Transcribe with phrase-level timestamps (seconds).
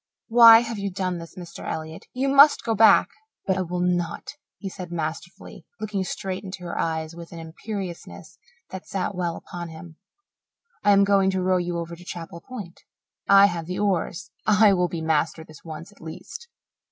[0.29, 1.63] "Why have you done this, Mr.
[1.63, 2.07] Elliott?
[2.11, 3.09] You must go back."
[3.45, 8.39] "But I will not," he said masterfully, looking straight into her eyes with an imperiousness
[8.71, 9.97] that sat well upon him.
[10.83, 12.81] "I am going to row you over to Chapel Point.
[13.29, 16.47] I have the oars I will be master this once, at least."